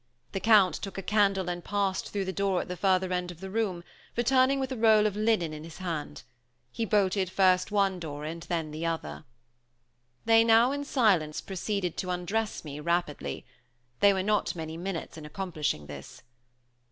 The 0.31 0.39
Count 0.39 0.73
took 0.73 0.97
a 0.97 1.03
candle 1.03 1.47
and 1.47 1.63
passed 1.63 2.09
through 2.09 2.25
the 2.25 2.33
door 2.33 2.59
at 2.61 2.67
the 2.67 2.75
further 2.75 3.13
end 3.13 3.29
of 3.29 3.39
the 3.39 3.51
room, 3.51 3.83
returning 4.17 4.59
with 4.59 4.71
a 4.71 4.75
roll 4.75 5.05
of 5.05 5.15
linen 5.15 5.53
in 5.53 5.63
his 5.63 5.77
hand. 5.77 6.23
He 6.71 6.85
bolted 6.85 7.29
first 7.29 7.69
one 7.71 7.99
door 7.99 8.27
then 8.33 8.71
the 8.71 8.83
other. 8.83 9.25
They 10.25 10.43
now, 10.43 10.71
in 10.71 10.85
silence, 10.85 11.39
proceeded 11.39 11.97
to 11.97 12.09
undress 12.09 12.65
me 12.65 12.79
rapidly. 12.79 13.45
They 13.99 14.11
were 14.11 14.23
not 14.23 14.55
many 14.55 14.75
minutes 14.75 15.19
in 15.19 15.25
accomplishing 15.27 15.85
this. 15.85 16.23